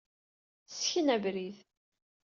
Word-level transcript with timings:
Ssken 0.73 1.07
abrid. 1.15 1.57